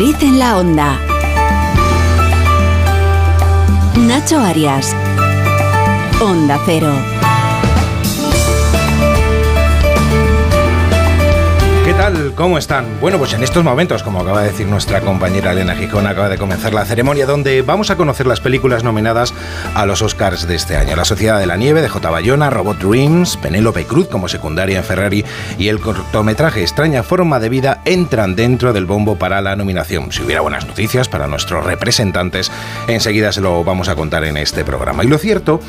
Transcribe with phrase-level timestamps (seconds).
[0.00, 0.98] Madrid en la onda.
[3.98, 4.96] Nacho Arias.
[6.22, 7.19] Onda Cero.
[12.00, 12.32] Tal?
[12.34, 12.86] ¿Cómo están?
[12.98, 16.38] Bueno, pues en estos momentos, como acaba de decir nuestra compañera Elena Gijón, acaba de
[16.38, 19.34] comenzar la ceremonia donde vamos a conocer las películas nominadas
[19.74, 20.96] a los Oscars de este año.
[20.96, 22.08] La Sociedad de la Nieve de J.
[22.08, 25.26] Bayona, Robot Dreams, Penélope Cruz como secundaria en Ferrari
[25.58, 30.10] y el cortometraje Extraña Forma de Vida entran dentro del bombo para la nominación.
[30.10, 32.50] Si hubiera buenas noticias para nuestros representantes,
[32.88, 35.04] enseguida se lo vamos a contar en este programa.
[35.04, 35.60] Y lo cierto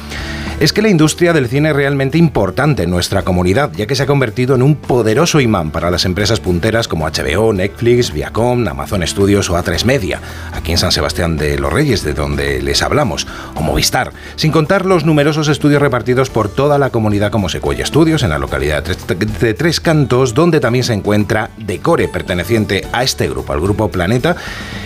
[0.62, 4.04] es que la industria del cine es realmente importante en nuestra comunidad, ya que se
[4.04, 9.06] ha convertido en un poderoso imán para las empresas punteras como HBO, Netflix, Viacom, Amazon
[9.08, 10.22] Studios o A3 Media,
[10.54, 13.26] aquí en San Sebastián de los Reyes, de donde les hablamos,
[13.56, 18.22] o Movistar, sin contar los numerosos estudios repartidos por toda la comunidad como Secuella Studios,
[18.22, 23.04] en la localidad de Tres, de Tres Cantos, donde también se encuentra Decore, perteneciente a
[23.04, 24.36] este grupo, al grupo Planeta,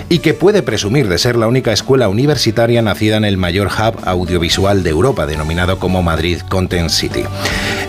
[0.07, 3.99] y que puede presumir de ser la única escuela universitaria nacida en el mayor hub
[4.05, 7.23] audiovisual de Europa, denominado como Madrid Content City.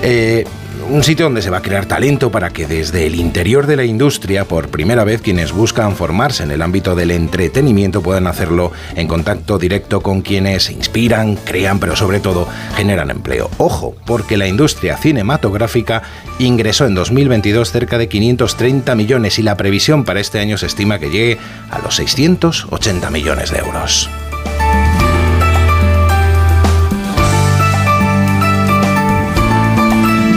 [0.02, 0.44] Eh,
[0.88, 3.84] un sitio donde se va a crear talento para que desde el interior de la
[3.84, 9.08] industria, por primera vez, quienes buscan formarse en el ámbito del entretenimiento puedan hacerlo en
[9.08, 13.50] contacto directo con quienes inspiran, crean, pero sobre todo generan empleo.
[13.58, 16.02] Ojo, porque la industria cinematográfica
[16.38, 20.98] ingresó en 2022 cerca de 530 millones y la previsión para este año se estima
[20.98, 21.38] que llegue
[21.70, 24.08] a los 680 millones de euros.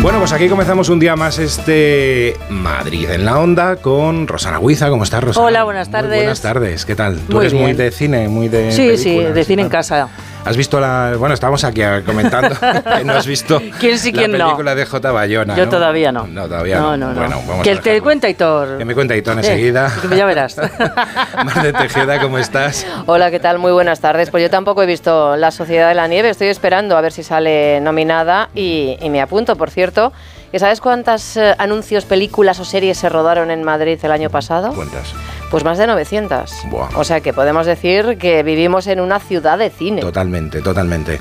[0.09, 4.89] Bueno, pues aquí comenzamos un día más este Madrid en la onda con Rosana Huiza.
[4.89, 5.45] ¿Cómo estás, Rosana?
[5.45, 6.09] Hola, buenas tardes.
[6.09, 7.19] Muy buenas tardes, ¿qué tal?
[7.29, 8.71] Tú Muy eres muy de cine, muy de.
[8.71, 10.07] Sí, sí, de cine en casa.
[10.49, 11.13] ¿Has visto la.?
[11.15, 14.45] Bueno, estábamos aquí comentando que no has visto ¿Quién sí, quién la no?
[14.45, 15.11] película de J.
[15.11, 15.55] Bayona.
[15.55, 15.69] Yo ¿no?
[15.69, 16.25] todavía no.
[16.25, 16.97] No, todavía no.
[16.97, 17.19] No, no, no.
[17.19, 18.79] Bueno, vamos que a te cuenta Hitor.
[18.79, 19.93] Que me cuenta Hitor Eh, enseguida.
[20.09, 20.57] que ya verás.
[21.45, 22.87] Mar Tejeda, ¿cómo estás?
[23.05, 23.59] Hola, ¿qué tal?
[23.59, 24.31] Muy buenas tardes.
[24.31, 27.21] Pues yo tampoco he visto La Sociedad de la Nieve, estoy esperando a ver si
[27.21, 30.11] sale nominada y, y me apunto, por cierto.
[30.51, 34.73] ¿Que ¿Sabes cuántas eh, anuncios, películas o series se rodaron en Madrid el año pasado?
[34.73, 35.13] Cuentas.
[35.49, 36.51] Pues más de 900.
[36.69, 36.89] Buah.
[36.95, 40.01] O sea que podemos decir que vivimos en una ciudad de cine.
[40.01, 41.19] Totalmente, totalmente.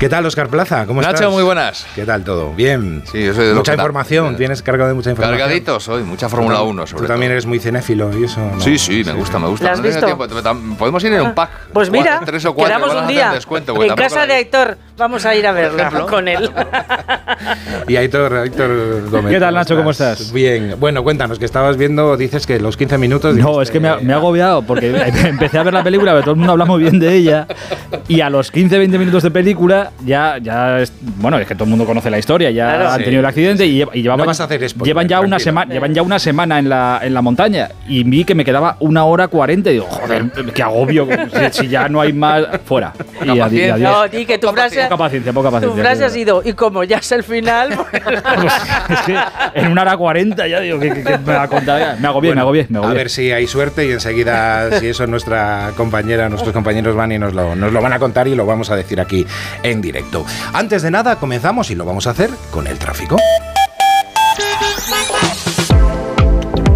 [0.00, 0.86] ¿Qué tal, Oscar Plaza?
[0.86, 1.20] ¿Cómo estás?
[1.20, 1.86] Nacho, muy buenas.
[1.94, 2.54] ¿Qué tal todo?
[2.54, 3.02] Bien.
[3.12, 5.38] Sí, yo soy de Mucha información, tienes cargado de mucha información.
[5.38, 7.32] Cargadito soy, mucha Fórmula 1 sobre Tú también todo.
[7.34, 8.40] eres muy cinéfilo y eso.
[8.40, 8.58] ¿no?
[8.62, 9.66] Sí, sí, me gusta, me gusta.
[9.66, 10.06] ¿La has visto?
[10.06, 10.26] tiempo,
[10.78, 11.50] Podemos ir en un pack.
[11.74, 14.40] Pues mira, Cuatro- tres o cuatro, quedamos un día descuento, en casa de vi.
[14.40, 14.78] Héctor.
[14.96, 16.06] Vamos a ir a verla ejemplo.
[16.06, 16.50] con él.
[17.88, 19.32] Y Aitor, Aitor Gómez.
[19.32, 19.76] ¿Qué tal, Nacho?
[19.76, 20.32] ¿Cómo estás?
[20.32, 20.76] Bien.
[20.78, 23.34] Bueno, cuéntanos, que estabas viendo, dices que los 15 minutos...
[23.36, 24.94] No, es que me ha, me ha ah, agobiado porque
[25.24, 27.46] empecé a ver la película, pero todo el mundo habla muy bien de ella.
[28.08, 31.70] Y a los 15-20 minutos de película, ya, ya es, bueno, es que todo el
[31.70, 32.90] mundo conoce la historia, ya Claro.
[32.90, 33.04] han Sí.
[33.04, 35.38] tenido el accidente y, lleva- y llevaban, No vas a hacer spoiler, llevan, ya una
[35.38, 37.68] semana, llevan ya una semana en la, en la montaña.
[37.88, 41.06] Y vi que me quedaba una hora cuarenta y digo, joder, qué agobio,
[41.52, 42.92] si, si ya no hay más, fuera.
[43.22, 43.92] Y Poca adi- y adiós.
[43.92, 45.82] No, di que tu Poca frase, Poca paciencia, poca tu paciencia.
[45.82, 48.02] frase sí, ha sido, y como ya es el final, pues,
[48.40, 49.16] Pues, es que
[49.54, 51.98] en una hora cuarenta ya digo que, que- que me va a contar.
[52.00, 52.96] Me agobié, me agobié, me A agobié.
[52.96, 57.34] ver si hay suerte y enseguida, si eso nuestra compañera, nuestros compañeros van y nos
[57.34, 59.26] lo, nos lo van a contar y lo vamos a decir aquí
[59.62, 60.24] en directo.
[60.52, 63.16] Antes de nada, comenzamos y lo vamos a hacer con el tráfico.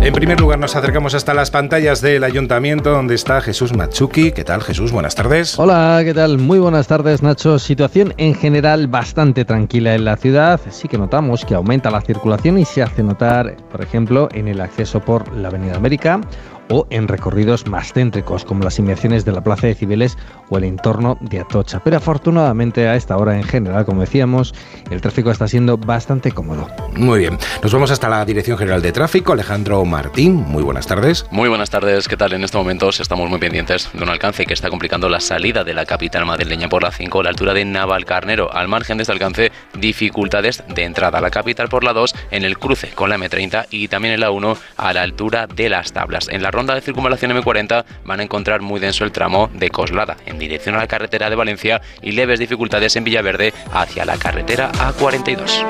[0.05, 4.33] En primer lugar, nos acercamos hasta las pantallas del ayuntamiento donde está Jesús Machuki.
[4.33, 4.93] ¿Qué tal, Jesús?
[4.93, 5.59] Buenas tardes.
[5.59, 6.37] Hola, ¿qué tal?
[6.37, 7.59] Muy buenas tardes, Nacho.
[7.59, 10.61] Situación en general bastante tranquila en la ciudad.
[10.69, 14.61] Sí que notamos que aumenta la circulación y se hace notar, por ejemplo, en el
[14.61, 16.21] acceso por la Avenida América
[16.69, 20.17] o en recorridos más céntricos como las inmediaciones de la Plaza de Cibeles
[20.49, 21.81] o el entorno de Atocha.
[21.83, 24.55] Pero afortunadamente a esta hora en general, como decíamos,
[24.91, 26.69] el tráfico está siendo bastante cómodo.
[26.97, 27.39] Muy bien.
[27.63, 29.33] Nos vamos hasta la Dirección General de Tráfico.
[29.33, 31.27] Alejandro Martín, muy buenas tardes.
[31.31, 32.33] Muy buenas tardes, ¿qué tal?
[32.33, 35.75] En estos momentos estamos muy pendientes de un alcance que está complicando la salida de
[35.75, 38.53] la capital madrileña por la 5 a la altura de Navalcarnero.
[38.53, 42.45] Al margen de este alcance, dificultades de entrada a la capital por la 2 en
[42.45, 45.93] el cruce con la M30 y también en la 1 a la altura de las
[45.93, 46.29] tablas.
[46.29, 50.17] En la ronda de circunvalación M40 van a encontrar muy denso el tramo de Coslada
[50.27, 54.73] en dirección a la carretera de Valencia y leves dificultades en Villaverde hacia la carretera
[54.73, 55.65] A42.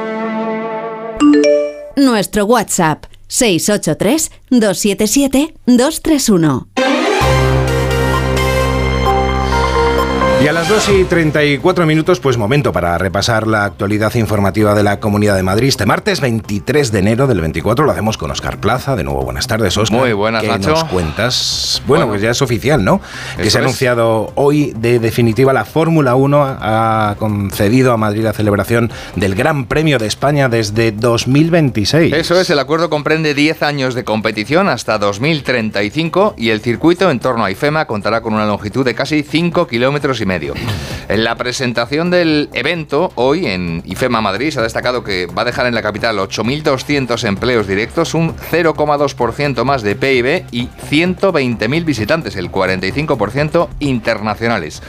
[1.96, 6.73] Nuestro WhatsApp 683 277 231.
[10.42, 14.82] Y a las 2 y 34 minutos, pues momento para repasar la actualidad informativa de
[14.82, 15.68] la Comunidad de Madrid.
[15.68, 18.94] Este martes 23 de enero del 24 lo hacemos con Oscar Plaza.
[18.94, 20.00] De nuevo, buenas tardes, Oscar.
[20.00, 20.68] Muy buenas, ¿Qué Nacho.
[20.70, 21.80] nos cuentas?
[21.86, 22.12] Bueno, Bueno.
[22.12, 23.00] pues ya es oficial, ¿no?
[23.38, 23.64] Que se ha es.
[23.66, 29.64] anunciado hoy de definitiva la Fórmula 1 ha concedido a Madrid la celebración del Gran
[29.64, 32.12] Premio de España desde 2026.
[32.12, 37.18] Eso es, el acuerdo comprende 10 años de competición hasta 2035 y el circuito en
[37.18, 40.54] torno a IFEMA contará con una longitud de casi 5 kilómetros y medio.
[41.08, 45.44] En la presentación del evento, hoy en IFEMA Madrid, se ha destacado que va a
[45.44, 52.36] dejar en la capital 8.200 empleos directos, un 0,2% más de PIB y 120.000 visitantes,
[52.36, 54.82] el 45% internacionales.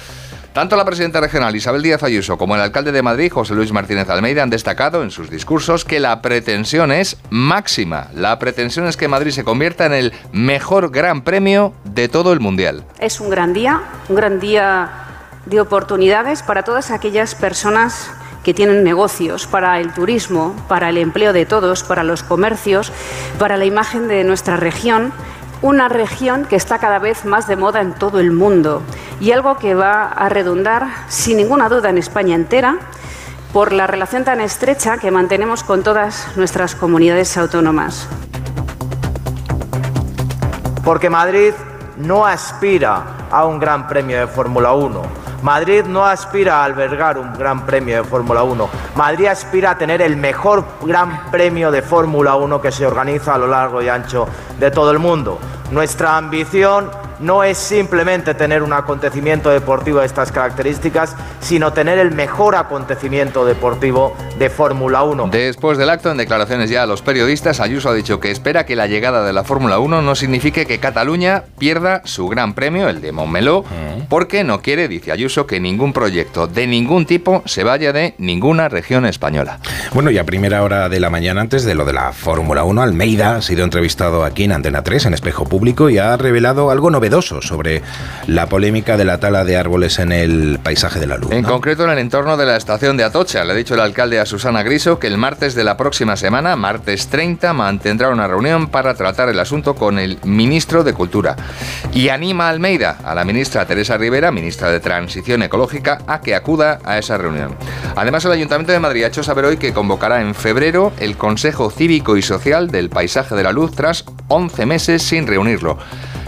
[0.55, 4.09] Tanto la presidenta regional Isabel Díaz Ayuso como el alcalde de Madrid, José Luis Martínez
[4.09, 8.07] Almeida, han destacado en sus discursos que la pretensión es máxima.
[8.13, 12.39] La pretensión es que Madrid se convierta en el mejor gran premio de todo el
[12.39, 12.85] Mundial.
[12.99, 15.05] Es un gran día, un gran día
[15.45, 18.09] de oportunidades para todas aquellas personas
[18.44, 22.92] que tienen negocios, para el turismo, para el empleo de todos, para los comercios,
[23.39, 25.12] para la imagen de nuestra región,
[25.62, 28.83] una región que está cada vez más de moda en todo el mundo
[29.19, 32.77] y algo que va a redundar sin ninguna duda en España entera
[33.51, 38.07] por la relación tan estrecha que mantenemos con todas nuestras comunidades autónomas.
[40.83, 41.53] Porque Madrid
[41.97, 45.25] no aspira a un gran premio de Fórmula 1.
[45.45, 48.68] Madrid no aspira a albergar un gran premio de Fórmula 1.
[48.95, 53.38] Madrid aspira a tener el mejor gran premio de Fórmula 1 que se organiza a
[53.38, 54.27] lo largo y ancho
[54.57, 55.38] de todo el mundo.
[55.69, 56.89] Nuestra ambición
[57.19, 63.45] no es simplemente tener un acontecimiento deportivo de estas características, sino tener el mejor acontecimiento
[63.45, 65.29] deportivo de Fórmula 1.
[65.31, 68.75] Después del acto, en declaraciones ya a los periodistas, Ayuso ha dicho que espera que
[68.75, 73.01] la llegada de la Fórmula 1 no signifique que Cataluña pierda su gran premio, el
[73.01, 73.63] de Montmeló,
[74.09, 78.69] porque no quiere, dice Ayuso, que ningún proyecto de ningún tipo se vaya de ninguna
[78.69, 79.59] región española.
[79.94, 82.81] Bueno, y a primera hora de la mañana, antes de lo de la Fórmula 1,
[82.81, 86.91] Almeida ha sido entrevistado aquí en Antena 3, en Espejo Público, y ha revelado algo
[86.91, 87.81] novedoso sobre
[88.28, 91.31] la polémica de la tala de árboles en el paisaje de la luz.
[91.31, 91.50] En ¿no?
[91.50, 93.44] concreto en el entorno de la estación de Atocha.
[93.44, 96.56] Le ha dicho el alcalde a Susana Griso que el martes de la próxima semana,
[96.56, 101.36] martes 30, mantendrá una reunión para tratar el asunto con el ministro de Cultura.
[101.94, 106.36] Y anima a Almeida, a la ministra Teresa Rivera, ministra de Transición Ecológica, a que
[106.36, 107.56] acuda a esa reunión.
[107.96, 111.69] Además, el Ayuntamiento de Madrid ha hecho saber hoy que convocará en febrero el Consejo
[111.69, 115.78] Cívico y Social del Paisaje de la Luz tras 11 meses sin reunirlo.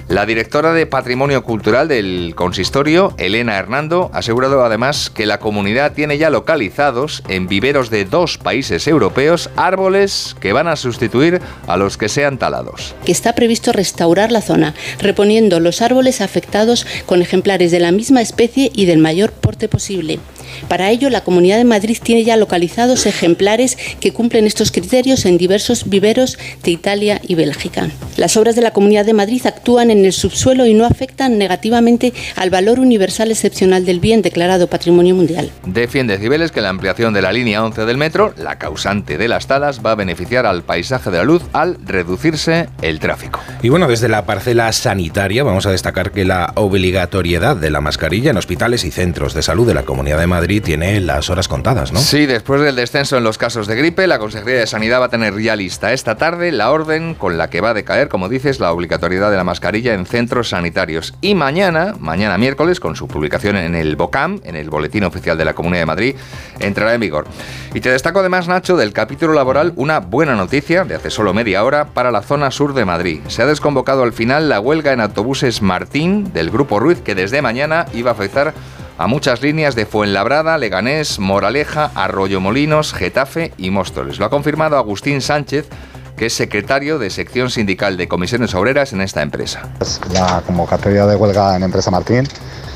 [0.09, 5.91] La directora de Patrimonio Cultural del consistorio, Elena Hernando, ha asegurado además que la comunidad
[5.91, 11.75] tiene ya localizados en viveros de dos países europeos árboles que van a sustituir a
[11.75, 12.95] los que sean talados.
[13.03, 18.21] que está previsto restaurar la zona, reponiendo los árboles afectados con ejemplares de la misma
[18.21, 20.19] especie y del mayor porte posible.
[20.67, 25.37] Para ello, la Comunidad de Madrid tiene ya localizados ejemplares que cumplen estos criterios en
[25.37, 27.89] diversos viveros de Italia y Bélgica.
[28.15, 32.13] Las obras de la Comunidad de Madrid actúan en el subsuelo y no afectan negativamente
[32.35, 35.51] al valor universal excepcional del bien declarado Patrimonio Mundial.
[35.65, 39.47] Defiende Cibeles que la ampliación de la línea 11 del metro, la causante de las
[39.47, 43.39] talas, va a beneficiar al paisaje de la luz al reducirse el tráfico.
[43.61, 48.31] Y bueno, desde la parcela sanitaria vamos a destacar que la obligatoriedad de la mascarilla
[48.31, 51.91] en hospitales y centros de salud de la Comunidad de Madrid tiene las horas contadas,
[51.91, 51.99] ¿no?
[51.99, 55.09] Sí, después del descenso en los casos de gripe, la Consejería de Sanidad va a
[55.09, 58.59] tener ya lista esta tarde la orden con la que va a decaer, como dices,
[58.59, 61.13] la obligatoriedad de la mascarilla en centros sanitarios.
[61.21, 65.45] Y mañana, mañana miércoles, con su publicación en el BOCAM, en el Boletín Oficial de
[65.45, 66.15] la Comunidad de Madrid,
[66.59, 67.27] entrará en vigor.
[67.73, 71.63] Y te destaco además, Nacho, del capítulo laboral una buena noticia de hace solo media
[71.63, 73.19] hora para la zona sur de Madrid.
[73.27, 77.41] Se ha desconvocado al final la huelga en autobuses Martín del Grupo Ruiz, que desde
[77.41, 78.53] mañana iba a afectar
[78.97, 84.19] a muchas líneas de Fuenlabrada, Leganés, Moraleja, Arroyomolinos, Getafe y Móstoles.
[84.19, 85.67] Lo ha confirmado Agustín Sánchez,
[86.15, 89.69] que es secretario de sección sindical de comisiones obreras en esta empresa.
[90.11, 92.27] La convocatoria de huelga en Empresa Martín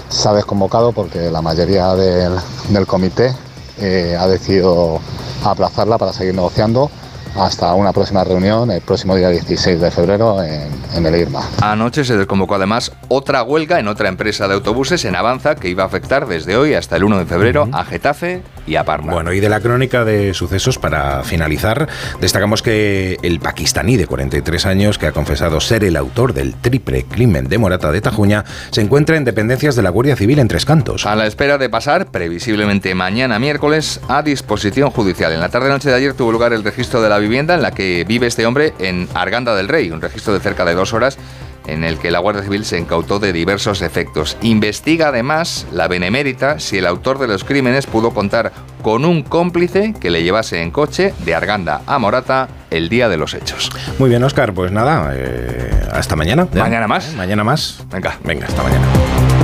[0.09, 2.35] se ha desconvocado porque la mayoría del,
[2.69, 3.33] del comité
[3.79, 4.99] eh, ha decidido
[5.43, 6.91] aplazarla para seguir negociando
[7.35, 11.41] hasta una próxima reunión el próximo día 16 de febrero en, el IRMA.
[11.61, 15.83] Anoche se desconvocó además otra huelga en otra empresa de autobuses en Avanza que iba
[15.83, 19.13] a afectar desde hoy hasta el 1 de febrero a Getafe y a Parma.
[19.13, 21.87] Bueno, y de la crónica de sucesos, para finalizar,
[22.19, 27.03] destacamos que el pakistaní de 43 años, que ha confesado ser el autor del triple
[27.03, 30.65] crimen de Morata de Tajuña, se encuentra en dependencias de la Guardia Civil en Tres
[30.65, 31.05] Cantos.
[31.05, 35.33] A la espera de pasar, previsiblemente mañana miércoles, a disposición judicial.
[35.33, 38.05] En la tarde-noche de ayer tuvo lugar el registro de la vivienda en la que
[38.07, 41.17] vive este hombre en Arganda del Rey, un registro de cerca de dos horas
[41.67, 44.37] en el que la Guardia Civil se incautó de diversos efectos.
[44.41, 48.51] Investiga además la Benemérita si el autor de los crímenes pudo contar
[48.81, 53.17] con un cómplice que le llevase en coche de Arganda a Morata el día de
[53.17, 53.69] los hechos.
[53.99, 56.47] Muy bien, Oscar, pues nada, eh, hasta mañana.
[56.53, 57.13] Mañana más.
[57.15, 57.83] Mañana más.
[57.91, 58.17] Venga.
[58.23, 59.40] Venga, hasta mañana.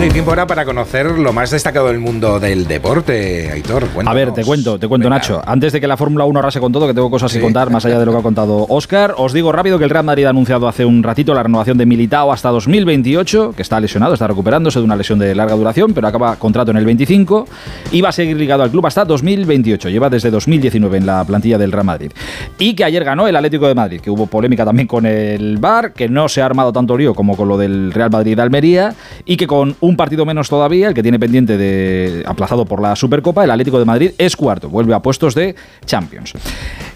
[0.00, 3.86] Bueno, y tiempo ahora para conocer lo más destacado del mundo del deporte, Aitor.
[4.06, 5.16] A ver, te cuento, te cuento, Venga.
[5.18, 5.42] Nacho.
[5.44, 7.36] Antes de que la Fórmula 1 arrase con todo, que tengo cosas Sí.
[7.36, 9.90] que contar más allá de lo que ha contado Oscar, os digo rápido que el
[9.90, 13.78] Real Madrid ha anunciado hace un ratito la renovación de Militao hasta 2028, que está
[13.78, 17.46] lesionado, está recuperándose de una lesión de larga duración, pero acaba contrato en el 25
[17.92, 19.90] y va a seguir ligado al club hasta 2028.
[19.90, 22.10] Lleva desde 2019 en la plantilla del Real Madrid.
[22.58, 25.92] Y que ayer ganó el Atlético de Madrid, que hubo polémica también con el VAR,
[25.92, 28.94] que no se ha armado tanto lío como con lo del Real Madrid de Almería
[29.26, 32.94] y que con un partido menos todavía, el que tiene pendiente de aplazado por la
[32.96, 35.54] Supercopa, el Atlético de Madrid es cuarto, vuelve a puestos de
[35.86, 36.32] Champions.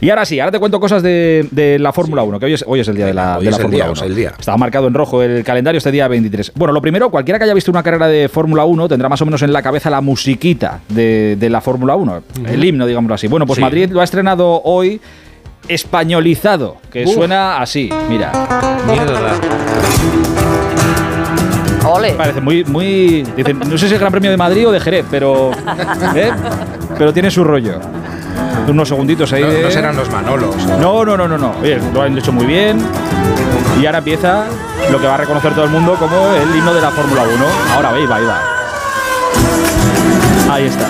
[0.01, 2.65] Y ahora sí, ahora te cuento cosas de, de la Fórmula 1, que hoy es,
[2.67, 3.93] hoy es el día de la, hoy de la es el Fórmula día, 1.
[3.95, 4.33] es el día.
[4.39, 6.53] Estaba marcado en rojo el calendario este día 23.
[6.55, 9.25] Bueno, lo primero, cualquiera que haya visto una carrera de Fórmula 1 tendrá más o
[9.25, 13.27] menos en la cabeza la musiquita de, de la Fórmula 1, el himno, digámoslo así.
[13.29, 13.63] Bueno, pues Sí.
[13.63, 15.01] Madrid lo ha estrenado hoy
[15.69, 17.15] españolizado, que Uf.
[17.15, 18.33] suena así, mira.
[21.95, 22.13] Ole.
[22.13, 23.23] Parece muy, muy.
[23.37, 25.51] dicen, no sé si es el Gran Premio de Madrid o de Jerez, pero.
[26.15, 26.31] ¿eh?
[26.99, 27.81] Pero tiene su rollo.
[28.69, 29.43] Unos segunditos ahí.
[29.43, 30.57] No, de- no serán los Manolos.
[30.81, 31.55] No, no, no, no, no.
[31.63, 32.79] Oye, lo han hecho muy bien.
[33.81, 34.45] Y ahora empieza
[34.91, 37.45] lo que va a reconocer todo el mundo como el himno de la Fórmula 1.
[37.75, 38.41] Ahora ahí va, ahí va.
[40.55, 40.87] Ahí está.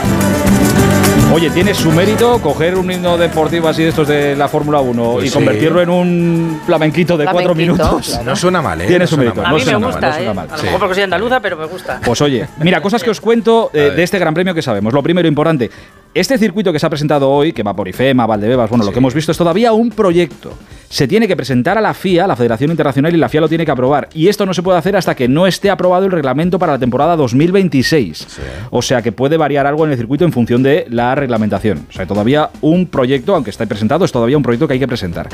[1.35, 5.13] Oye, tiene su mérito coger un himno deportivo así de estos de la Fórmula 1
[5.15, 5.35] Pues y sí.
[5.35, 8.21] convertirlo en un flamenquito de cuatro minutos.
[8.25, 8.87] No suena mal, ¿eh?
[8.87, 9.43] Tiene No su mérito.
[9.43, 9.47] mal.
[9.47, 10.35] A no mí me suena mal, gusta, no suena ¿eh?
[10.35, 10.49] mal.
[10.53, 12.01] A lo mejor porque soy andaluza, pero me gusta.
[12.05, 14.93] Pues oye, mira, cosas que os cuento eh, de este Gran Premio que sabemos.
[14.93, 15.73] Lo primero importante,
[16.15, 19.01] este circuito que se ha presentado hoy, que va por IFEMA, Valdebebas, bueno, lo que
[19.01, 20.53] hemos visto es todavía un proyecto.
[20.89, 23.65] Se tiene que presentar a la FIA, la Federación Internacional, y la FIA lo tiene
[23.65, 24.09] que aprobar.
[24.15, 26.79] Y esto no se puede hacer hasta que no esté aprobado el reglamento para la
[26.79, 28.29] temporada 2026.
[28.71, 31.87] O sea que puede variar algo en el circuito en función de la reglamentación.
[31.89, 34.87] O sea, todavía un proyecto, aunque está presentado, es todavía un proyecto que hay que
[34.87, 35.29] presentar.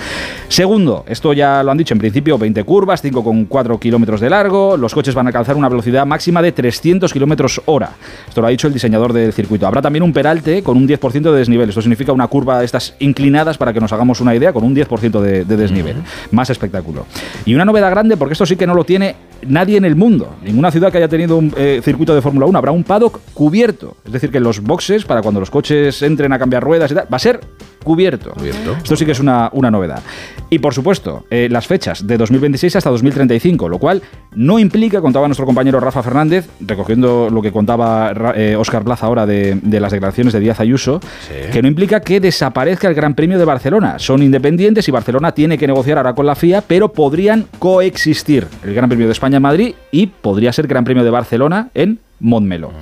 [0.49, 4.77] Segundo, esto ya lo han dicho en principio, 20 curvas, 5,4 kilómetros de largo.
[4.77, 7.91] Los coches van a alcanzar una velocidad máxima de 300 kilómetros hora.
[8.29, 9.67] Esto lo ha dicho el diseñador del circuito.
[9.67, 11.69] Habrá también un peralte con un 10% de desnivel.
[11.69, 14.75] Esto significa una curva de estas inclinadas para que nos hagamos una idea, con un
[14.75, 15.97] 10% de, de desnivel.
[16.31, 17.07] Más espectáculo.
[17.45, 19.17] Y una novedad grande, porque esto sí que no lo tiene
[19.47, 20.35] nadie en el mundo.
[20.43, 23.97] Ninguna ciudad que haya tenido un eh, circuito de Fórmula 1 habrá un paddock cubierto.
[24.05, 27.05] Es decir, que los boxes, para cuando los coches entren a cambiar ruedas y tal,
[27.13, 27.41] va a ser
[27.85, 28.33] cubierto.
[28.33, 28.73] Cubierto.
[28.77, 30.03] Esto sí que es una, una novedad.
[30.51, 34.03] Y por supuesto, eh, las fechas de 2026 hasta 2035, lo cual
[34.35, 39.25] no implica, contaba nuestro compañero Rafa Fernández, recogiendo lo que contaba eh, Óscar Plaza ahora
[39.27, 41.51] de, de las declaraciones de Díaz Ayuso, Sí.
[41.53, 43.99] que no implica que desaparezca el Gran Premio de Barcelona.
[43.99, 48.75] Son independientes y Barcelona tiene que negociar ahora con la FIA, pero podrían coexistir el
[48.75, 52.73] Gran Premio de España en Madrid y podría ser Gran Premio de Barcelona en Montmeló.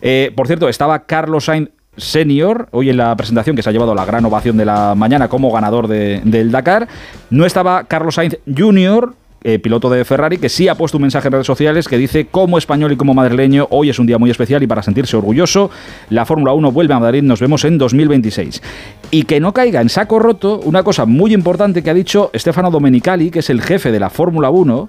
[0.00, 3.94] Eh, por cierto, estaba Carlos Sainz Senior, hoy en la presentación que se ha llevado
[3.94, 6.88] la gran ovación de la mañana como ganador de- del Dakar.
[7.30, 9.12] No estaba Carlos Sainz Jr.,
[9.44, 12.26] eh, piloto de Ferrari, que sí ha puesto un mensaje en redes sociales que dice,
[12.26, 15.70] como español y como madrileño, hoy es un día muy especial y para sentirse orgulloso,
[16.10, 18.62] la Fórmula 1 vuelve a Madrid, nos vemos en 2026.
[19.10, 22.70] Y que no caiga en saco roto una cosa muy importante que ha dicho Stefano
[22.70, 24.88] Domenicali, que es el jefe de la Fórmula 1,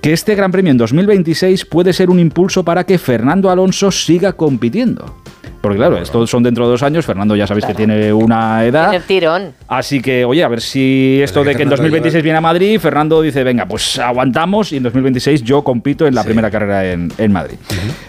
[0.00, 4.32] que este Gran Premio en 2026 puede ser un impulso para que Fernando Alonso siga
[4.32, 5.16] compitiendo.
[5.60, 8.88] Porque claro, estos son dentro de dos años, Fernando ya sabéis que tiene una edad.
[8.90, 9.52] Tiene tirón.
[9.68, 12.38] Así que, oye, a ver si esto de que que en Fernando 2026 lleva- viene
[12.38, 16.28] a Madrid, Fernando dice, venga, pues aguantamos y en 2026 yo compito en la Sí.
[16.28, 17.56] primera carrera en, en Madrid.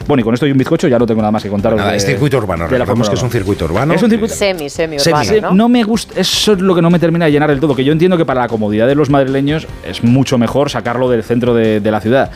[0.07, 1.77] Bueno, y con esto y un bizcocho ya no tengo nada más que contaros.
[1.77, 2.67] Nada, de- es circuito urbano.
[2.67, 3.93] Recordemos que es un circuito urbano.
[3.95, 5.27] Es un circuito- Semi, semi Semi.
[5.27, 5.53] urbano, ¿no?
[5.55, 7.83] no me gusta, eso es lo que no me termina de llenar del todo, que
[7.83, 11.53] yo entiendo que para la comodidad de los madrileños es mucho mejor sacarlo del centro
[11.53, 12.31] de, de la ciudad.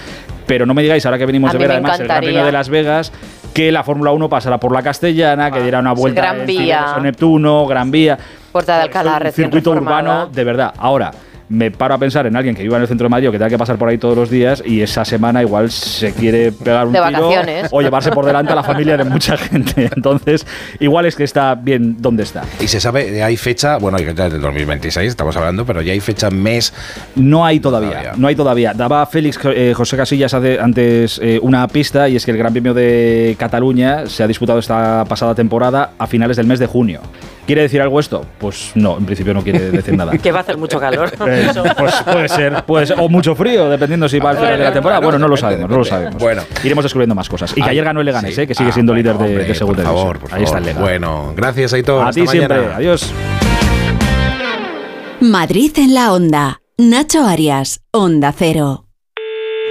[0.45, 2.51] Pero no me digáis, ahora que venimos A de ver además el Gran Premio de
[2.51, 3.11] Las Vegas,
[3.55, 6.97] que la Fórmula 1 pasará por la Castellana, que diera una vuelta Gran en Vía.
[7.01, 8.19] Neptuno, Gran Vía.
[8.51, 10.01] Puerta de Alcalá, un circuito reformada.
[10.01, 10.73] urbano de verdad.
[10.77, 11.11] Ahora,
[11.49, 13.37] me paro a pensar en alguien que viva en el centro de Madrid o que
[13.37, 16.87] tenga que pasar por ahí todos los días y esa semana igual se quiere pegar
[16.87, 17.67] un De tiro vacaciones.
[17.71, 19.89] o llevarse por delante a la familia de mucha gente.
[19.95, 20.45] Entonces,
[20.79, 22.43] igual es que está bien donde está.
[22.59, 25.99] Y se sabe, hay fecha, bueno, hay fecha del 2026, estamos hablando, pero ya hay
[25.99, 26.73] fecha mes.
[27.15, 28.13] No hay todavía, Todavía.
[28.17, 28.73] no hay todavía.
[28.73, 32.51] Daba Félix eh, José Casillas hace- antes eh, una pista y es que el Gran
[32.53, 37.01] Premio de Cataluña se ha disputado esta pasada temporada a finales del mes de junio.
[37.45, 38.25] ¿Quiere decir algo esto?
[38.39, 40.11] Pues no, en principio no quiere decir nada.
[40.17, 41.11] que va a hacer mucho calor.
[41.27, 44.63] Eh, pues puede ser, puede ser, o mucho frío, dependiendo si va al final de
[44.63, 44.99] la temporada.
[45.01, 46.15] Bueno, no lo sabemos, no lo sabemos.
[46.21, 46.43] Bueno.
[46.63, 47.51] Iremos descubriendo más cosas.
[47.51, 48.41] Y que Ay, ayer ganó el Leganés, sí.
[48.41, 48.47] ¿eh?
[48.47, 50.65] que sigue Ah, siendo líder de, hombre, de segunda por favor, por Ahí está el.
[50.65, 50.81] Leganés.
[50.83, 52.07] Bueno, gracias, Aitor.
[52.07, 52.57] A ti siempre.
[52.57, 52.75] mañana.
[52.77, 53.11] Adiós.
[55.21, 56.61] Madrid en la onda.
[56.77, 58.85] Nacho Arias, Onda Cero.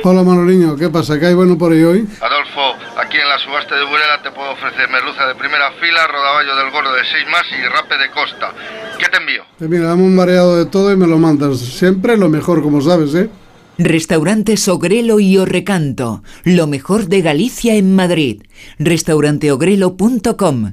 [0.02, 1.18] Hola Manoliño, ¿qué pasa?
[1.18, 2.06] ¿Qué hay bueno por ahí hoy?
[2.20, 2.60] Adolfo,
[3.14, 6.72] aquí en la subasta de Burela te puedo ofrecer merluza de primera fila, rodaballo del
[6.72, 8.52] gordo de 6 más y rape de costa.
[8.98, 9.44] ¿Qué te envío?
[9.60, 11.60] Eh, mira, dame un mareado de todo y me lo mandas.
[11.60, 13.30] Siempre lo mejor, como sabes, ¿eh?
[13.78, 18.42] Restaurantes Ogrelo y Orrecanto, lo mejor de Galicia en Madrid.
[18.80, 20.72] Restauranteogrelo.com,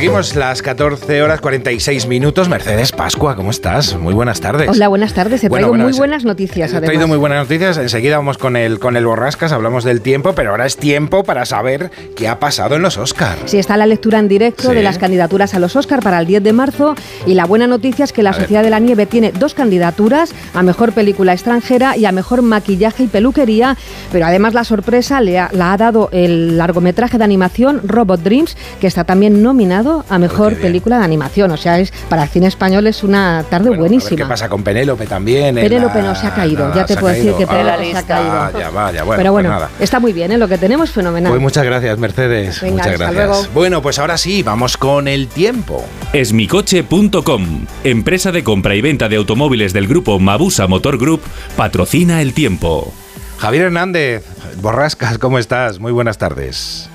[0.00, 2.48] seguimos las 14 horas 46 minutos.
[2.48, 3.94] Mercedes Pascua, ¿cómo estás?
[3.98, 4.70] Muy buenas tardes.
[4.70, 5.44] Hola, buenas tardes.
[5.44, 7.76] He Bueno, traído bueno, muy buenas noticias, He traído muy buenas noticias.
[7.76, 11.44] Enseguida vamos con el, con el borrascas, hablamos del tiempo, pero ahora es tiempo para
[11.44, 13.42] saber qué ha pasado en los Oscars.
[13.44, 14.74] Sí, está la lectura en directo Sí.
[14.74, 16.94] de las candidaturas a los Oscar para el 10 de marzo
[17.26, 18.42] y la buena noticia es que La A ver.
[18.44, 23.02] Sociedad de la Nieve tiene dos candidaturas a Mejor Película Extranjera y a Mejor Maquillaje
[23.02, 23.76] y Peluquería,
[24.10, 28.56] pero además la sorpresa le ha- la ha dado el largometraje de animación Robot Dreams,
[28.80, 31.50] que está también nominado a Mejor Película de Animación.
[31.50, 34.16] O sea, es para el cine español es una tarde buenísima.
[34.16, 35.58] ¿Qué pasa con Penélope también?
[35.58, 37.90] en Penélope la- no se ha caído, nada, ya te puedo decir que Ah, Penélope
[37.92, 38.30] se ha caído.
[38.52, 39.70] Vaya, vaya, bueno, pero bueno, pues nada.
[39.80, 40.38] está muy bien, ¿eh?
[40.38, 41.30] lo que tenemos fenomenal.
[41.30, 42.60] Pues muchas gracias, Mercedes.
[42.60, 43.26] Venga, muchas hasta gracias.
[43.28, 43.46] luego.
[43.54, 45.84] Bueno, pues ahora sí, vamos con el tiempo.
[46.12, 51.22] Esmicoche.com, empresa de compra y venta de automóviles del grupo Mabusa Motor Group,
[51.56, 52.92] patrocina el tiempo.
[53.38, 54.24] Javier Hernández,
[54.60, 55.78] Borrascas, ¿cómo estás?
[55.80, 56.89] Muy buenas tardes.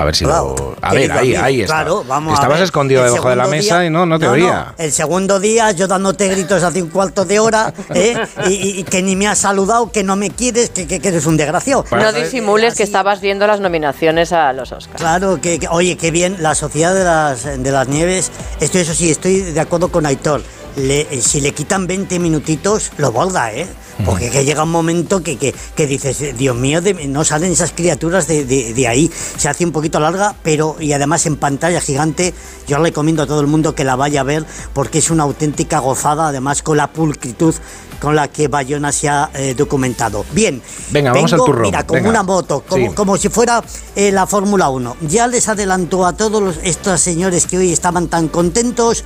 [0.00, 0.74] A ver si lo.
[0.80, 1.74] A ver, ahí, ahí está.
[1.74, 2.64] Claro, vamos a Estabas ver.
[2.64, 4.74] escondido El debajo de la mesa y no, no te oía.
[4.78, 8.16] el segundo día yo dándote gritos hace un cuarto de hora ¿eh?
[8.46, 11.08] y, y- y que ni me has saludado, que no me quieres, que, que- que
[11.08, 11.84] eres un desgraciado.
[11.90, 14.96] No disimules que estabas viendo las nominaciones a los Oscars.
[14.98, 18.94] Claro, que, que- oye, qué bien, la Sociedad de las, de las Nieves, estoy, eso
[18.94, 20.42] sí, estoy de acuerdo con Aitor.
[20.76, 23.66] Le- si le quitan 20 minutitos, lo borda, ¿eh?
[24.04, 27.72] Porque que llega un momento que, que, que dices, Dios mío, de- no salen esas
[27.72, 29.10] criaturas de, de- de ahí.
[29.36, 32.34] Se hace un poquito larga, pero y además en pantalla gigante,
[32.66, 35.78] yo recomiendo a todo el mundo que la vaya a ver porque es una auténtica
[35.78, 37.54] gozada, además con la pulcritud
[38.00, 40.24] con la que Bayona se ha eh, documentado.
[40.32, 42.08] Bien, Venga, vamos vengo, al turrón, Mira, como venga.
[42.08, 42.94] una moto, como, Sí.
[42.94, 43.62] como si fuera
[43.94, 44.96] eh, la Fórmula 1.
[45.02, 49.04] Ya les adelanto a todos los- estos señores que hoy estaban tan contentos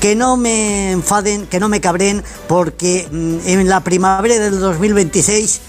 [0.00, 5.60] que no me enfaden, que no me cabren, porque mm, en la primavera del 2026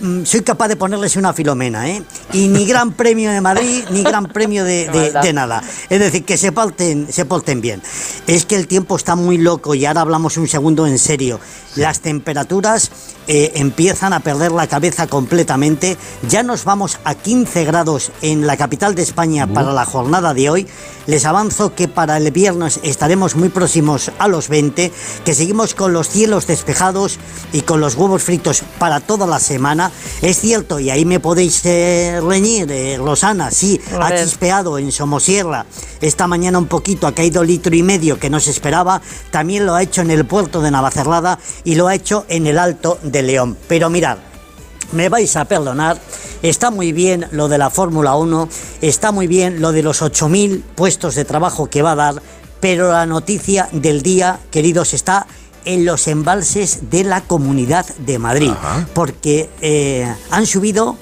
[0.00, 2.02] mm, soy capaz de ponerles una filomena, ¿eh?
[2.32, 5.62] Y ni Gran Premio de Madrid, ni Gran Premio de, de- de nada.
[5.88, 7.80] Es decir, que se porten, se porten bien.
[8.26, 11.40] Es que el tiempo está muy loco y ahora hablamos un segundo en serio.
[11.76, 12.90] Las temperaturas
[13.26, 15.96] eh, empiezan a perder la cabeza completamente.
[16.28, 20.50] Ya nos vamos a 15 grados en la capital de España para la jornada de
[20.50, 20.68] hoy.
[21.06, 24.90] Les avanzo que para el viernes estaremos muy próximos a los 20,
[25.24, 27.18] que seguimos con los cielos despejados
[27.52, 29.90] y con los huevos fritos para toda la semana.
[30.22, 35.66] Es cierto, y ahí me podéis eh, reñir, eh, Rosana, sí, ha chispeado en Somosierra.
[36.04, 39.00] Esta mañana un poquito, ha caído litro y medio que no se esperaba.
[39.30, 42.58] También lo ha hecho en el puerto de Navacerrada y lo ha hecho en el
[42.58, 43.56] Alto de León.
[43.68, 44.18] Pero mirad,
[44.92, 45.98] me vais a perdonar,
[46.42, 48.50] está muy bien lo de la Fórmula 1,
[48.82, 52.22] está muy bien lo de los 8.000 puestos de trabajo que va a dar,
[52.60, 55.26] pero la noticia del día, queridos, está
[55.64, 58.52] en los embalses de la Comunidad de Madrid,
[58.92, 60.98] porque eh, han subido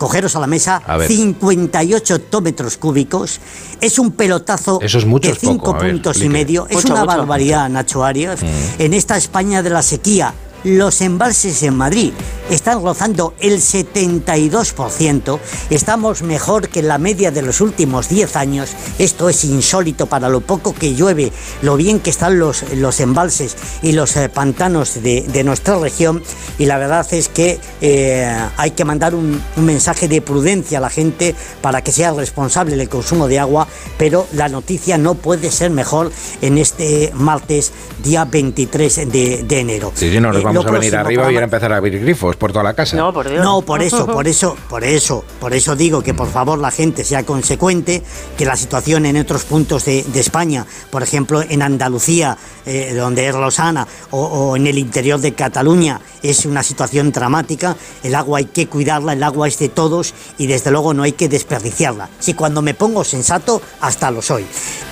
[0.00, 1.08] cogeros a la mesa, A ver.
[1.08, 3.38] 58 hectómetros cúbicos.
[3.82, 5.52] Es un pelotazo Eso es mucho, de es poco.
[5.52, 6.66] 5 A ver, puntos y medio.
[6.70, 7.18] Es Mucho, una mucho.
[7.18, 8.40] barbaridad, Nacho Arias.
[8.78, 10.32] En esta España de la sequía,
[10.64, 12.12] los embalses en Madrid
[12.50, 15.38] están rozando el 72%.
[15.70, 18.70] Estamos mejor que la media de los últimos 10 años.
[18.98, 23.56] Esto es insólito para lo poco que llueve, lo bien que están los, los embalses
[23.82, 26.22] y los eh, pantanos de, de nuestra región.
[26.58, 30.80] Y la verdad es que eh, hay que mandar un, un mensaje de prudencia a
[30.80, 35.52] la gente para que sea responsable del consumo de agua, pero la noticia no puede
[35.52, 36.10] ser mejor
[36.42, 39.92] en este martes, día 23 de, de enero.
[39.94, 42.52] Sí, no Eh, vamos a venir arriba y programa- a empezar a abrir grifos por
[42.52, 42.96] toda la casa.
[42.96, 46.58] no, por No, por eso, por eso, por eso, por eso digo que por favor
[46.58, 48.02] la gente sea consecuente,
[48.36, 52.36] que la situación en otros puntos de, de España, por ejemplo en Andalucía,
[52.66, 57.76] eh, donde es Rosana, o, o en el interior de Cataluña, es una situación dramática.
[58.02, 61.12] El agua hay que cuidarla, el agua es de todos y desde luego no hay
[61.12, 62.08] que desperdiciarla.
[62.18, 64.44] Si cuando me pongo sensato, hasta lo soy.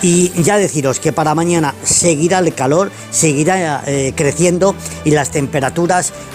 [0.02, 5.47] Y ya deciros que para mañana seguirá el calor, seguirá eh, creciendo y las temperaturas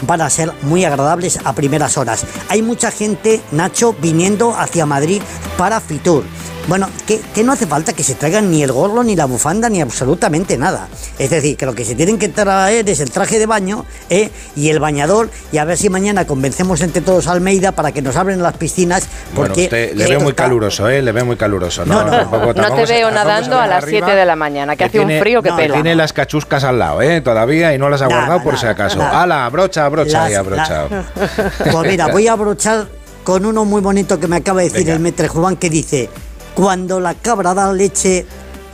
[0.07, 2.25] van a ser muy agradables a primeras horas.
[2.49, 5.21] Hay mucha gente, Nacho, viniendo hacia Madrid
[5.57, 6.23] para Fitur.
[6.67, 9.67] Bueno, que, que no hace falta que se traigan ni el gorro, ni la bufanda,
[9.67, 10.87] ni absolutamente nada.
[11.19, 14.31] Es decir, que lo que se tienen que traer es el traje de baño ¿eh?
[14.55, 18.01] y el bañador y a ver si mañana convencemos entre todos a Almeida para que
[18.01, 19.03] nos abren las piscinas.
[19.35, 21.01] Bueno, usted le veo muy caluroso, ¿eh?
[21.01, 21.85] Le veo muy caluroso.
[21.85, 24.83] No, no, tampoco- No te veo nadando a las arriba, 7 de la mañana, que
[24.85, 25.73] hace un frío que pela.
[25.75, 27.21] Tiene las cachuscas al lado, ¿eh?
[27.21, 29.01] Todavía y no las ha guardado por si acaso.
[29.01, 29.45] ¡Hala!
[29.45, 30.87] Abrocha, abrocha y Las- abrocha.
[31.71, 32.85] Pues mira, voy a abrochar
[33.23, 34.93] con uno muy bonito que me acaba de decir Venga.
[34.93, 36.09] el metre Juan que dice,
[36.53, 38.25] cuando la cabra da leche,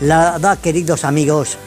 [0.01, 1.57] la da, queridos amigos,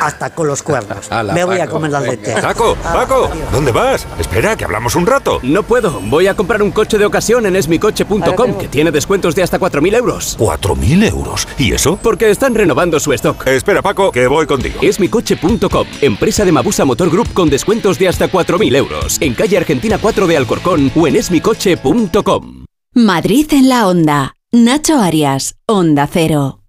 [0.00, 1.06] hasta con los cuernos.
[1.10, 2.40] Ala, me voy a comer las leches.
[2.40, 4.06] Paco, Paco, ¿dónde vas?
[4.18, 5.38] Espera, que hablamos un rato.
[5.42, 6.00] No puedo.
[6.00, 9.96] Voy a comprar un coche de ocasión en esmicoche.com, que tiene descuentos de hasta 4.000
[9.96, 10.38] euros.
[10.38, 11.46] ¿4.000 euros?
[11.58, 11.98] ¿Y eso?
[12.02, 13.46] Porque están renovando su stock.
[13.46, 14.80] Espera, Paco, que voy contigo.
[14.82, 19.18] Esmicoche.com, empresa de Mabusa Motor Group con descuentos de hasta 4.000 euros.
[19.20, 22.64] En calle Argentina 4 de Alcorcón o en esmicoche.com.
[22.94, 24.34] Madrid en la onda.
[24.52, 26.59] Nacho Arias, Onda Cero.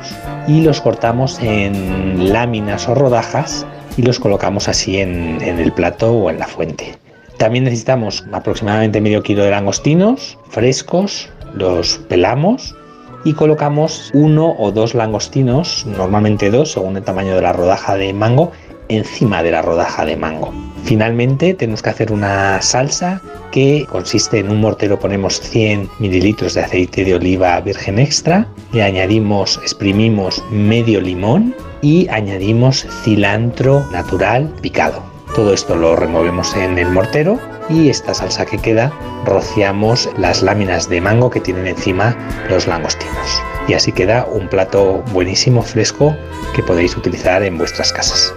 [0.47, 3.65] y los cortamos en láminas o rodajas
[3.97, 6.97] y los colocamos así en, en el plato o en la fuente.
[7.39, 12.75] También necesitamos aproximadamente medio kilo de langostinos frescos, los pelamos
[13.23, 18.11] y colocamos uno o dos langostinos, normalmente dos según el tamaño de la rodaja de
[18.13, 18.51] mango,
[18.89, 20.53] encima de la rodaja de mango.
[20.83, 23.21] Finalmente tenemos que hacer una salsa
[23.51, 28.83] que consiste en un mortero ponemos 100 mililitros de aceite de oliva virgen extra, le
[28.83, 35.08] añadimos, exprimimos medio limón y añadimos cilantro natural picado.
[35.35, 37.39] Todo esto lo removemos en el mortero
[37.69, 38.91] y esta salsa que queda
[39.25, 42.15] rociamos las láminas de mango que tienen encima
[42.49, 43.41] los langostinos.
[43.69, 46.17] Y así queda un plato buenísimo, fresco,
[46.55, 48.33] que podéis utilizar en vuestras casas.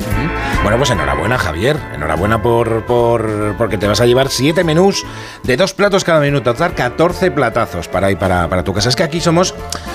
[0.63, 1.79] Bueno, pues enhorabuena, Javier.
[1.95, 5.03] Enhorabuena por, por porque te vas a llevar siete menús
[5.43, 8.91] de dos platos cada minuto, dar 14 platazos para ir para, para tu casa.
[8.91, 9.55] Es que aquí somos,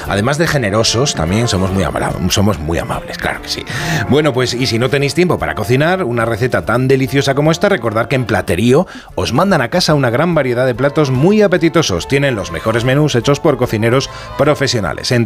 [0.10, 3.63] además de generosos, también somos muy, amara- somos muy amables, claro que sí.
[4.10, 7.69] Bueno, pues y si no tenéis tiempo para cocinar una receta tan deliciosa como esta,
[7.69, 12.08] recordad que en Platerío os mandan a casa una gran variedad de platos muy apetitosos.
[12.08, 15.12] Tienen los mejores menús hechos por cocineros profesionales.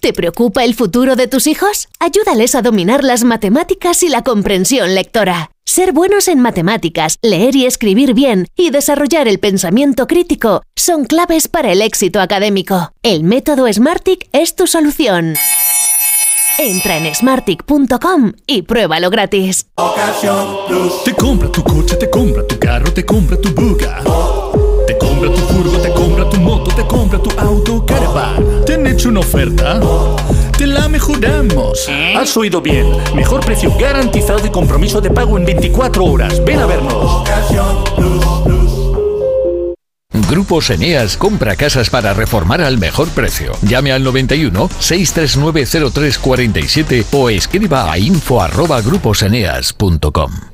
[0.00, 1.86] ¿Te preocupa el futuro de tus hijos?
[1.98, 5.50] Ayúdales a dominar las matemáticas y la comprensión lectora.
[5.66, 11.48] Ser buenos en matemáticas, leer y escribir bien y desarrollar el pensamiento crítico son claves
[11.48, 12.92] para el éxito académico.
[13.02, 15.34] El método Smartick es tu solución.
[16.58, 19.66] Entra en smartick.com y pruébalo gratis.
[21.04, 24.02] Te compra tu coche, te compra tu carro, te compra tu buga.
[24.86, 28.59] Te compra tu furgo, te compra tu moto, te compra tu auto, caravan.
[28.90, 29.78] ¿Te han hecho una oferta?
[30.58, 31.88] Te la mejoramos.
[32.16, 32.88] Has oído bien.
[33.14, 36.44] Mejor precio garantizado y compromiso de pago en 24 horas.
[36.44, 37.22] Ven a vernos.
[40.28, 43.52] Grupos Eneas compra casas para reformar al mejor precio.
[43.62, 50.49] Llame al 91 639 0347 o escriba a info@gruposeneas.com.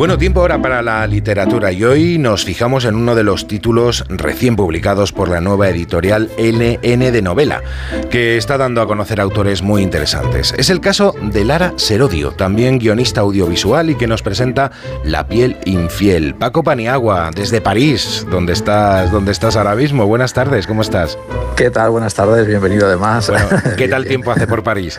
[0.00, 4.06] Bueno, tiempo ahora para la literatura y hoy nos fijamos en uno de los títulos
[4.08, 7.62] recién publicados por la nueva editorial LN de novela,
[8.08, 10.54] que está dando a conocer autores muy interesantes.
[10.56, 14.70] Es el caso de Lara Serodio, también guionista audiovisual y que nos presenta
[15.04, 16.34] La piel infiel.
[16.34, 20.06] Paco Paniagua, desde París, donde estás, donde estás ahora mismo.
[20.06, 21.18] Buenas tardes, ¿cómo estás?
[21.56, 21.90] ¿Qué tal?
[21.90, 23.28] Buenas tardes, bienvenido además.
[23.28, 24.98] Bueno, ¿Qué tal tiempo hace por París?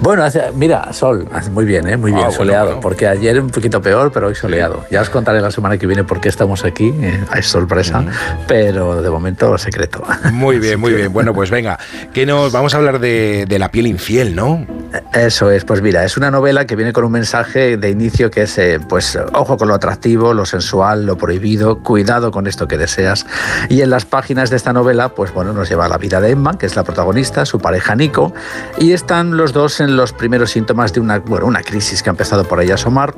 [0.00, 1.96] Bueno, hace, mira, sol, muy bien, ¿eh?
[1.96, 2.80] muy bien, Ah, bueno, soleado, bueno.
[2.80, 4.84] porque ayer un poquito peor, pero hoy soleado.
[4.90, 8.04] Ya os contaré la semana que viene por qué estamos aquí, eh, es sorpresa,
[8.46, 10.04] pero de momento secreto.
[10.32, 11.12] Muy bien, muy bien.
[11.12, 11.78] Bueno, pues venga,
[12.12, 14.66] que nos vamos a hablar de, de La piel infiel, ¿no?
[15.12, 18.42] Eso es, pues mira, es una novela que viene con un mensaje de inicio que
[18.42, 22.76] es, eh, pues, ojo con lo atractivo, lo sensual, lo prohibido, cuidado con esto que
[22.76, 23.26] deseas.
[23.68, 26.30] Y en las páginas de esta novela, pues bueno, nos lleva a la vida de
[26.30, 28.32] Emma, que es la protagonista, su pareja Nico,
[28.78, 32.12] y están los dos en los primeros síntomas de una, bueno, una crisis que ha
[32.12, 33.14] empezado por ahí a asomar,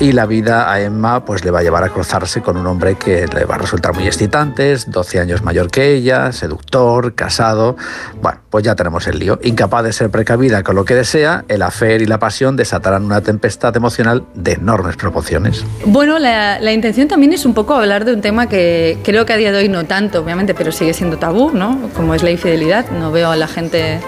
[0.00, 2.96] y la vida a Emma, pues le va a llevar a cruzarse con un hombre
[2.96, 7.76] que le va a resultar muy excitante, 12 años mayor que ella, seductor, casado.
[8.20, 9.38] Bueno, pues ya tenemos el lío.
[9.42, 13.20] Incapaz de ser precavida con lo que desea, el afer y la pasión desatarán una
[13.20, 15.62] tempestad emocional de enormes proporciones.
[15.84, 19.36] Bueno, la, intención también es un poco hablar de un tema que creo que a
[19.36, 21.90] día de hoy no tanto, obviamente, pero sigue siendo tabú, ¿no?
[21.94, 22.88] Como es la infidelidad.
[22.92, 24.00] No veo a la gente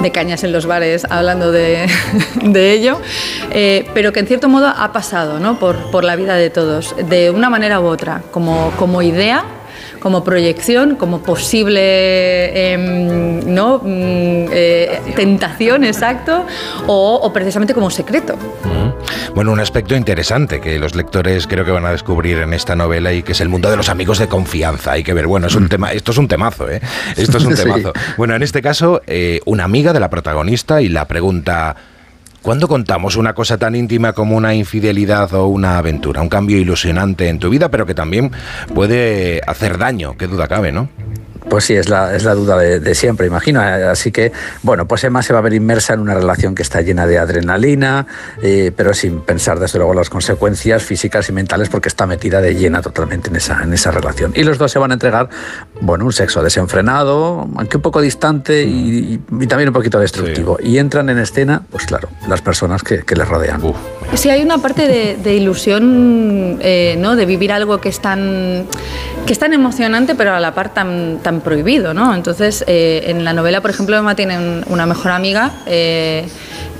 [0.00, 1.86] de cañas en los bares hablando de,
[2.42, 3.00] de ello,
[3.52, 5.60] eh, pero que en cierto modo ha pasado, ¿no?
[5.60, 9.44] Por, por la vida de todos, de una manera u otra, como, como idea
[10.02, 13.78] como proyección, como posible em, ¿no?
[13.78, 16.44] Mm, eh, tentación, exacto,
[16.86, 18.36] o, o precisamente como secreto.
[19.34, 23.12] Bueno, un aspecto interesante que los lectores creo que van a descubrir en esta novela
[23.12, 24.92] y que es el mundo de los amigos de confianza.
[24.92, 26.80] Hay que ver, bueno, es un tema, esto es un temazo, ¿eh?
[27.16, 27.62] Esto es un Sí.
[27.62, 27.92] temazo.
[28.16, 31.76] Bueno, en este caso, eh, una amiga de la protagonista y la pregunta.
[32.42, 36.20] ¿Cuándo contamos una cosa tan íntima como una infidelidad o una aventura?
[36.20, 38.32] Un cambio ilusionante en tu vida, pero que también
[38.74, 40.88] puede hacer daño, qué duda cabe, ¿no?
[41.48, 43.60] Pues sí, es la, es la duda de, siempre, imagino.
[43.60, 46.80] Así que, bueno, pues Emma se va a ver inmersa en una relación que está
[46.80, 48.06] llena de adrenalina,
[48.42, 52.54] eh, pero sin pensar desde luego las consecuencias físicas y mentales porque está metida de
[52.54, 54.32] llena totalmente en esa, en esa relación.
[54.34, 55.28] Y los dos se van a entregar,
[55.84, 60.56] bueno, un sexo desenfrenado, aunque un poco distante y, y- y también un poquito destructivo.
[60.62, 63.60] Y entran en escena, pues claro, las personas que, que les rodean.
[64.14, 67.16] Sí, hay una parte de, de ilusión, eh, ¿no?
[67.16, 68.66] De vivir algo que es tan,
[69.26, 72.14] que es tan emocionante, pero a la par tan, tan prohibido, ¿no?
[72.14, 76.26] Entonces, eh, en la novela, por ejemplo, Emma tiene un- una mejor amiga eh,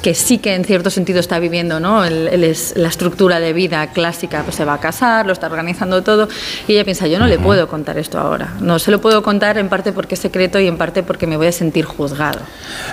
[0.03, 2.05] que sí que en cierto sentido está viviendo, ¿no?
[2.05, 5.47] El- el es- la estructura de vida clásica, pues se va a casar, lo está
[5.47, 6.29] organizando todo,
[6.67, 8.55] y ella piensa, yo no le puedo contar esto ahora.
[8.61, 11.37] No se lo puedo contar en parte porque es secreto y en parte porque me
[11.37, 12.41] voy a sentir juzgado.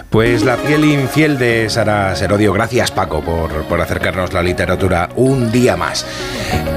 [0.10, 2.54] Pues La piel infiel de Sara Serodio.
[2.54, 6.06] Gracias, Paco, por, por acercarnos la literatura un día más.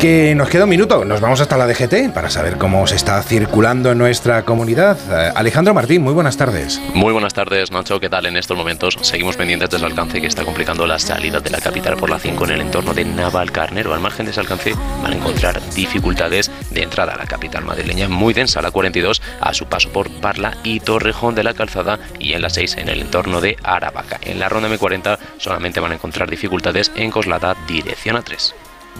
[0.00, 3.22] Que nos queda un minuto, nos vamos hasta la DGT para saber cómo se está
[3.22, 4.96] circulando en nuestra comunidad.
[5.10, 6.80] Eh, Alejandro Martín, muy buenas tardes.
[6.94, 8.00] Muy buenas tardes, Nacho.
[8.00, 8.26] ¿Qué tal?
[8.26, 11.96] En estos momentos seguimos pendientes del alcance que está complicando la salida de la capital
[11.96, 13.92] por la 5 en el entorno de Navalcarnero.
[13.92, 18.08] Al margen de ese alcance van a encontrar dificultades de entrada a la capital madrileña
[18.08, 22.34] muy densa, la 42, a su paso por Parla y Torrejón de la Calzada y
[22.34, 24.20] en la 6 en el entorno de Aravaca.
[24.22, 28.54] En la ronda M40 solamente van a encontrar dificultades en Coslada, dirección a 3.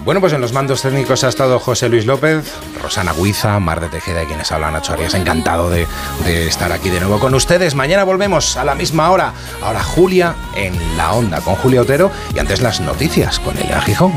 [0.05, 2.53] Bueno, pues en los mandos técnicos ha estado José Luis López,
[2.83, 5.15] Rosana Guiza, Mar de Tejeda y quienes hablan Nacho Arias.
[5.15, 5.87] Encantado de,
[6.25, 7.77] de, estar aquí de nuevo con ustedes.
[7.77, 9.33] Mañana volvemos a la misma hora.
[9.63, 14.13] Ahora Julia en la onda con Julio Otero y antes las noticias con Elena Gijón.